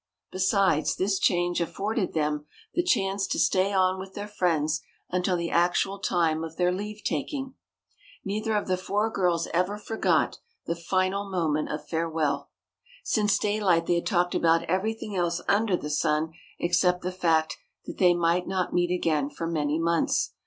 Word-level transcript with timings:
Besides, 0.31 0.95
this 0.95 1.19
change 1.19 1.61
afforded 1.61 2.13
them 2.15 2.47
the 2.73 2.81
chance 2.81 3.27
to 3.27 3.37
stay 3.37 3.71
on 3.71 3.99
with 3.99 4.15
their 4.15 4.27
friends 4.27 4.81
until 5.11 5.37
the 5.37 5.51
actual 5.51 5.99
time 5.99 6.43
of 6.43 6.57
their 6.57 6.71
leave 6.71 7.03
taking. 7.03 7.53
Neither 8.25 8.55
of 8.55 8.65
the 8.67 8.77
four 8.77 9.11
girls 9.11 9.45
ever 9.53 9.77
forgot 9.77 10.39
the 10.65 10.75
final 10.75 11.29
moment 11.29 11.69
of 11.69 11.87
farewell. 11.87 12.49
Since 13.03 13.37
daylight 13.37 13.85
they 13.85 13.93
had 13.93 14.07
talked 14.07 14.33
about 14.33 14.63
everything 14.63 15.15
else 15.15 15.39
under 15.47 15.77
the 15.77 15.91
sun 15.91 16.31
except 16.57 17.03
the 17.03 17.11
fact 17.11 17.57
that 17.85 17.99
they 17.99 18.15
might 18.15 18.47
not 18.47 18.73
meet 18.73 18.89
again 18.91 19.29
for 19.29 19.45
many 19.45 19.77
months. 19.79 20.31